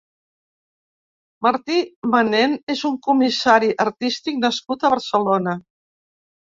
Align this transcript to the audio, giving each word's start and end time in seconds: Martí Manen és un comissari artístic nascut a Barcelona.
Martí 1.47 1.77
Manen 2.15 2.57
és 2.77 2.83
un 2.91 2.97
comissari 3.09 3.71
artístic 3.87 4.43
nascut 4.49 4.89
a 4.91 4.95
Barcelona. 4.99 5.59